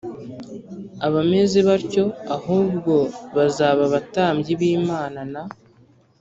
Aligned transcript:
abameze 1.05 1.59
batyo, 1.69 2.05
ahubwo 2.35 2.93
bazaba 3.35 3.81
abatambyi 3.89 4.51
b'imana 4.59 5.21
na 5.33 5.43